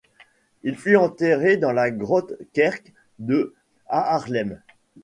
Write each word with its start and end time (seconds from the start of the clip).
Il 0.63 0.77
fut 0.79 0.95
enterré 0.95 1.57
dans 1.57 1.71
la 1.71 1.91
Grote 1.91 2.33
Kerk 2.53 2.91
de 3.19 3.53
Haarlem. 3.87 4.59